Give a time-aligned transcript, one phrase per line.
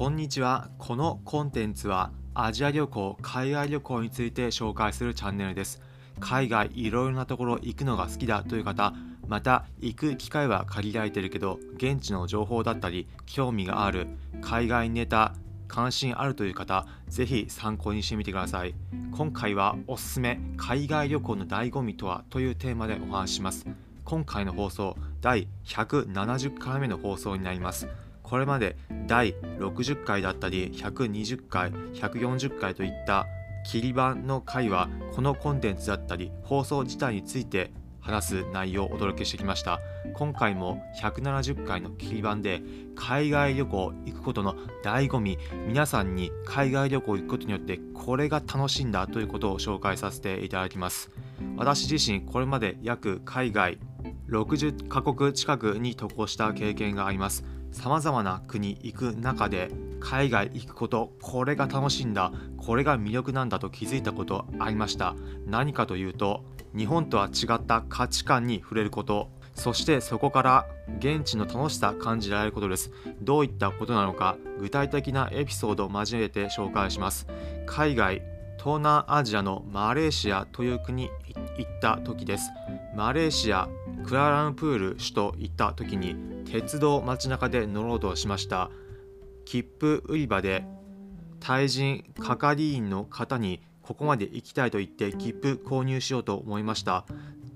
[0.00, 0.70] こんにちは。
[0.78, 5.82] このコンテンツはアジア旅行海外旅行について紹介するチャンネルです。
[6.20, 8.94] 海外いろいろなところ行くのが好きだという方
[9.28, 14.06] また行く機会は限られてるけど現地の情報だったり興味がある
[14.40, 15.34] 海外ネタ
[15.68, 18.74] 関心あるという方ぜひ参考にしてみてください。
[19.12, 23.66] 今回はおすすめ海外旅行の醍醐味とはというテーマでお話しします。
[24.06, 27.86] 今回の放送第170回目の放送になります。
[28.30, 28.76] これまで
[29.08, 33.26] 第60回だったり120回140回といった
[33.66, 39.80] 切り板の回はこのコンテンツだったり放送自体について話す内容をお届けしてきました。
[40.14, 42.62] 今回も170回の切り板で
[42.94, 45.36] 海外旅行行くことの醍醐味
[45.66, 51.10] 皆さんに海外旅行行くことによってこれが楽しいんだということを紹介させていただきます。
[51.56, 53.78] 私自身これまで約海外
[54.28, 57.44] 60カ国近くに渡航した経験があります。
[57.72, 59.70] 様々な国行く中で
[60.00, 62.32] 海外行くことこれが楽しいんだ。
[62.56, 65.14] これが魅力なんだと気づいたことありました。
[65.46, 66.44] 何かというと
[66.76, 69.28] 日本とは違った価値観に触れること。
[69.54, 70.66] そしてそこから
[70.98, 72.90] 現地の楽しさ感じられることです。
[73.20, 77.26] どういったことなのか具体的なエピソードを交えて紹介します。
[77.66, 78.22] 海外
[78.58, 81.08] 東南アジアのマレーシアという国
[81.56, 82.50] 行った時です。
[82.94, 83.68] マレーシア
[84.04, 86.16] クラランプール首都行った時に
[86.50, 88.70] 鉄道街中で乗ろうとしました。
[89.44, 90.64] 切符売り場で
[91.40, 97.04] 対人係員の方にここまで行きたいと言って切符購入しようと思いました。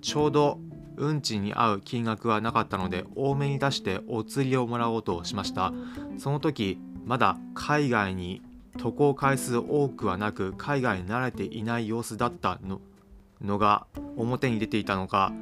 [0.01, 0.59] ちょうど
[0.97, 5.73] 運賃に合う金額はなかったので多めに出してお釣りをもらおうとしました。
[6.19, 8.43] その時まだ海外に
[8.79, 12.81] 渡航回数多くはなく海外に慣れていない様子だったの
[13.41, 15.33] のが表に出ていたのか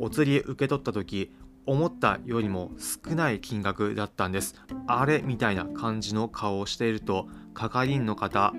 [0.00, 1.30] お釣り受け取った時
[1.66, 4.54] 思ったよりも少ない金額だったんです。
[4.86, 8.54] あれみたいな感じの顔をしていると係員の方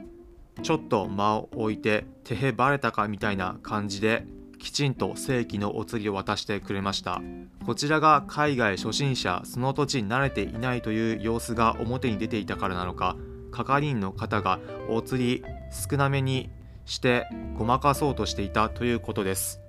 [0.62, 4.26] ちょっと間を置いて手へバレたかみたいな感じで
[4.60, 7.22] きちんと正規のお釣りを渡してくれました。
[7.66, 13.18] こちらが海外初心者その土地に慣れていないという様子が表に出ていたからなのか
[13.52, 16.52] 係員の方がお釣り少なめに
[16.86, 17.28] して
[17.58, 19.61] ごまかそうとしていたということです。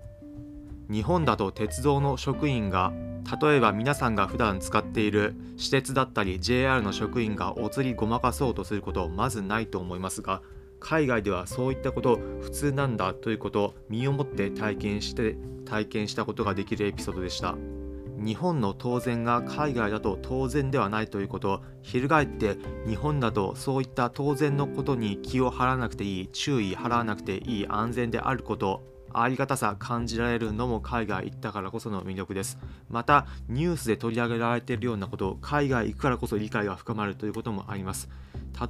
[0.91, 2.93] 日本だと鉄道の職員が
[3.41, 10.43] 例えば皆さんが普段使っている私鉄だったり JR の職員がお釣りごまかそうとすることまずないと思いますが
[10.81, 17.57] 海外ではそういったこと普通なんだということを身をもって体験して体験したことができるエピソードでした。
[18.19, 22.57] 日本の当然が海外だと当然ではないということ翻って
[22.87, 28.83] 日本だとそういった当然のことに気を張らなくていい注意払わなくていい安全であること
[29.15, 32.59] ありがたさ感じられるのも海外行ったからこその魅力です。
[32.91, 38.09] またニュースで取り上げられているようなこと海外行くからこそ理解が深まるということもあります。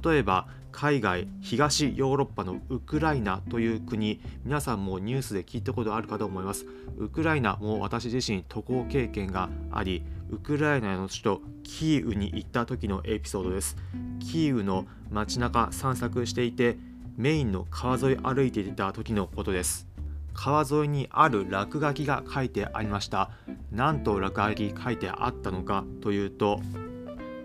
[0.03, 6.65] 例えば海外東ヨーロッパのウクライナという国皆さんもニュースで聞いたことあるかと思います。
[6.97, 13.77] ウクライナも私自身渡航経験がありウクライナの首都キーウに行った時のエピソードです。
[14.19, 16.77] キーウの街中散策していて
[17.15, 19.92] メインの川沿い歩いていた時のことです。
[20.33, 23.29] 川沿いにある落書きが書いてありました。
[23.71, 26.59] 何と落書き書いてあったのかというと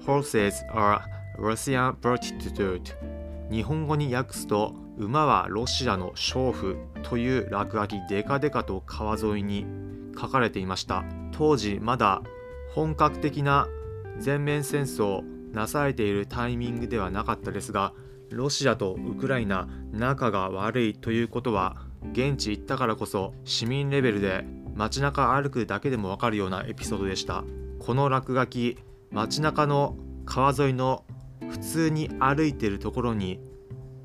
[0.04, 1.00] Horses are
[1.38, 2.94] Russian prostitute
[3.50, 9.64] 日本語に訳すと馬はロシアの娼婦という落書きデカデカと川沿いに
[10.20, 11.04] 書かれていました。
[11.32, 12.22] 当時まだ
[12.74, 13.68] 本格的な
[14.18, 15.22] 全面戦争
[15.52, 17.92] なされているタイミングではなかったですが
[18.30, 21.76] ロシアとウクライナ仲が悪いということは
[22.12, 24.44] 現地行ったからこそ市民レベルで
[24.74, 27.44] 街中歩くだけでもわかるようなエピソードでした。
[27.78, 28.78] この落書き
[29.10, 31.04] 街中の川沿いの
[31.48, 33.40] 普通に歩いてるところに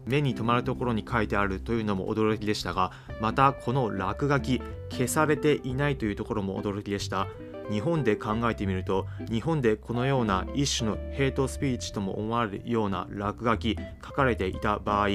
[0.05, 7.27] 目に留まるところに書いてあるというのも驚きでしたがまたこの落書き消されていないというところも驚きでした。
[7.71, 15.07] 日本で考えてみると日本でこのような一種のヘイトスピーチとも思われるような落書き書かれていた場合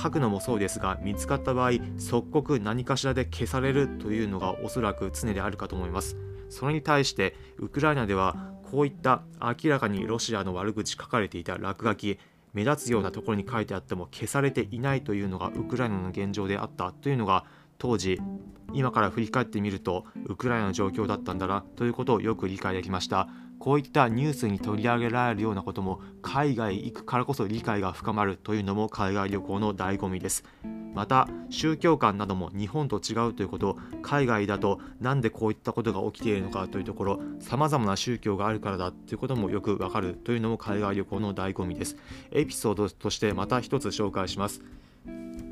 [0.00, 6.16] 書くのもそうですが見つかった場合即刻何かしらで消されるというのがおそらく常であるかと思います。
[6.48, 12.18] それに対してウクライナではこういった明らかにロシアの悪口書かれていた落書き
[12.52, 17.44] 目立つようなところに書いてあっても消されていないというのがウクライナの現状であったというのが
[17.78, 18.20] 当時
[18.72, 23.28] 今から振り返ってみるとウクライナの状況だったんだなということをよく理解できました。
[23.58, 30.42] こういったニュースに取り上げられるようなことも海外行くからこそ理解が深まるというのも海外旅行の醍醐味です。
[30.94, 41.96] また宗教観なども日本と違うということ海外だとなんでこういったことが起きているのかというところさまざまな宗教があるからだということもよくわかるというのも海外旅行の醍醐味です。
[42.32, 44.60] エピソードとしてまた一つ紹介します。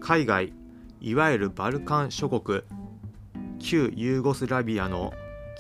[0.00, 0.52] 海外
[1.02, 2.60] いわゆるバルカン諸国。
[3.58, 5.14] 旧ユーゴスラビアの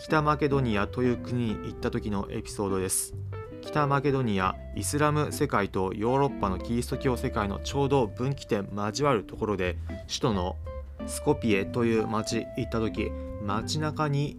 [0.04, 3.14] 北マケドニアという国に行った時のエピソードです。
[3.62, 9.78] 北マケドニアイスラム世界とヨーロッパのキリスト教世界のちょうど分岐点交わるところで
[10.08, 10.56] 首都の
[11.06, 13.10] スコピエという町行った時
[13.42, 14.36] 街中に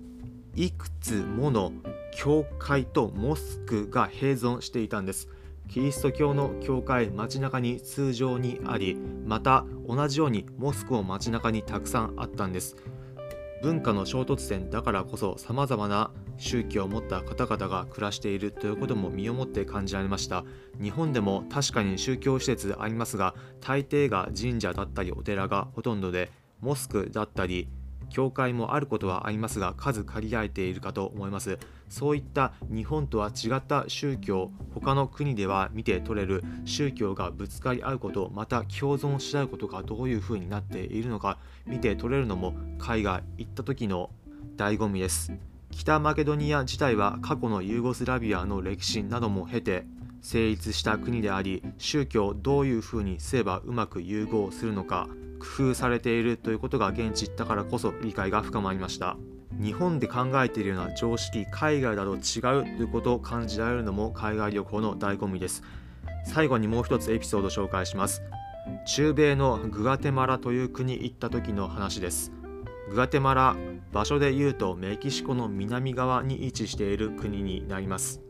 [0.55, 1.71] いくつもの
[2.15, 5.29] 教会とモスクが併存していたんです。
[5.71, 12.75] キリスト教の教会街中に通常にありまた同じようにモスクも街中にたくさんあったんです。
[13.63, 20.43] 文化の衝突線だからこそさまざまな宗教を持った方々が暮らしているということも身をもって感じられました。
[20.81, 27.69] 日本でも確かに宗教施設ありますが大抵が神社だったりお寺がほとんどでモスクだったり
[28.11, 31.57] 教会もあることはありますが数限られているかと思います。
[31.89, 44.09] そういった日本とは違った宗教他の国では見て取れる宗教がぶつかり合うことまた共存し合うことがどういうふうになっているのか見て取れるのも海外行った時の
[44.55, 45.33] 醍醐味です。
[45.71, 49.85] 北マケドニア自体は過去のユーゴスラビアの歴史なども経て
[50.21, 55.09] 成立した国であり宗教をどういうふうにすればうまく融合するのか
[55.39, 59.17] 工夫されているということが現地行ったからこそ理解が深まりました。
[59.59, 65.61] 日本で考えているような常識海外だと違うということを感じられるのも海外旅行の醍醐味です。
[66.25, 68.21] 最後にもう一つエピソードを紹介します。
[68.87, 72.31] 中米のグアテマラという国行った時の話です。
[72.91, 73.55] グアテマラ
[73.91, 78.21] 場所で言うとメキシコの南側に位置している国になります。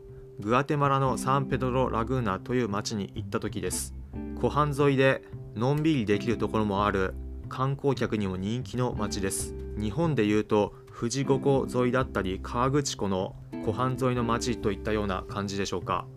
[0.42, 3.94] グアテマラのサンペドロ・ラグーナという町に行った時です。
[4.42, 5.24] 湖畔沿いで
[5.56, 7.14] のんびりできるところもある
[7.48, 9.54] 観光客にも人気の町です。
[9.78, 16.08] 日本でいうと富士五湖沿いだったり河口湖の湖畔沿いの町といったような感じでしょうか。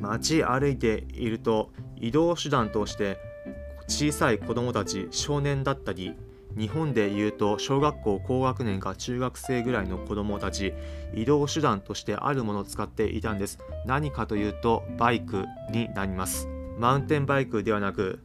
[0.00, 3.18] 街歩いていると移動手段として
[3.88, 6.14] 小さい子どもたち少年だったり
[6.56, 10.72] 日本でいうと小学校高学年か中学生ぐらいの子どもたち
[11.14, 13.58] 移動手段としてあるものを使っていたんです。
[13.86, 16.48] 何かというとバイクになります。
[16.78, 18.20] マウンテンバイクではなく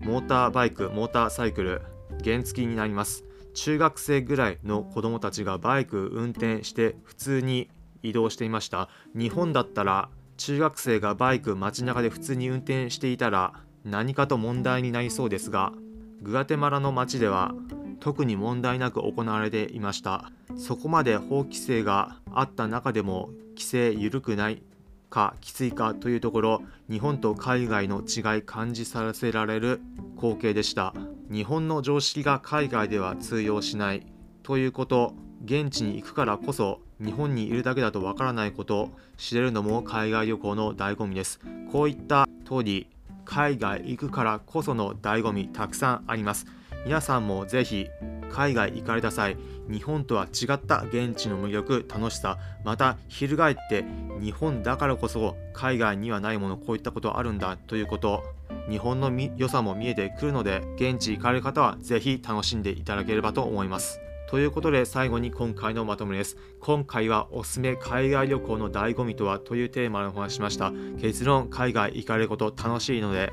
[0.00, 1.82] モーターバイクモーターサイクル
[2.24, 3.24] 原付になります。
[3.54, 7.70] 中学生ぐらいの子どもたちがバイク運転して普通に
[8.02, 8.88] 移動していました。
[9.14, 13.52] 日本だったら中学生がバイク街中で普通に運転していたら
[13.84, 15.72] 何かと問題になりそうですが
[16.22, 17.52] グアテマラの街では
[17.98, 20.30] 特に問題なく行われていました。
[20.56, 24.62] そこまで法規制があった中でも規制緩くない
[25.10, 29.80] かきついかというところ日本と海外の違い感じさせられる
[30.16, 30.94] 光景でした。
[31.30, 34.06] 日本の常識が海外では通用しない
[34.42, 35.14] ということ
[35.44, 41.40] 現地に行くからこそ日本にいるだけだとわからないこと知れるのも海外旅行の醍醐味です。
[41.72, 42.86] こういった通り
[43.24, 46.46] 海外行くからこその醍醐味たくさんあります。
[46.84, 47.86] 皆さんもぜひ
[48.30, 49.36] 海外行かれた際
[49.70, 53.84] 日本とは違った現地の魅力楽しさまた翻って
[54.20, 58.24] 日本だからこそ海外にはないものこういったことあるんだということ
[58.68, 64.00] 日本の良さも見えてくるので現地行かれる方はぜひ楽しんでいただければと思います。
[64.32, 66.38] ということで最後に今回のまとめです。
[66.58, 70.72] 今回はおすすめ海外旅行の醍醐味とはというテーマでお話ししました。
[70.98, 73.30] 結論海外行かれること楽しいので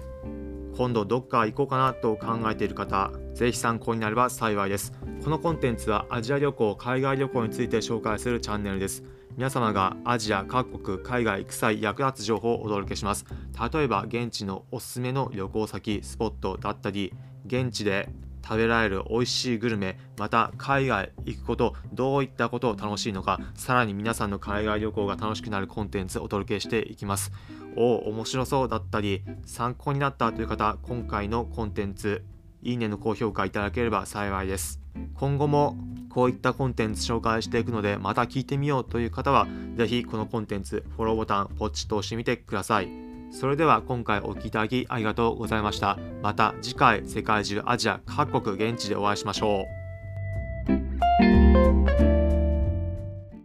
[0.76, 4.92] 今度どっか行こうかなと考えている方ぜひ参考になれば幸いです。
[5.24, 9.02] このコンテンツはアジア旅行海外旅行について紹介するチャンネルです。
[9.38, 13.26] 皆様がアジア各国海外行く際役立つ情報をお届けします。
[13.74, 17.14] 例えば現地のおすすめの旅行先スポットだったり
[17.46, 18.10] 現地で
[18.50, 27.32] 食べられる美味しいグルメまた海外行くことどういったことを楽しいのかさらに皆さんの海外旅行が楽しくなるコンテンツをお届けしていきます。
[27.76, 32.26] お面白そうだったり参考になったという方今回のコンテンツ
[32.64, 34.82] いいねの高評価いただければ幸いです。
[35.14, 35.78] 今後も
[36.10, 43.09] こういったコンテンツ紹介していくのでまた聞いてみようという方は是非このコンテンツフォローボタンポチッと押してみてください。
[43.32, 45.98] それでは今回お聴きいただきありがとうございました。
[46.22, 49.80] また次回世界中アジア各国現地でお会いしましょう。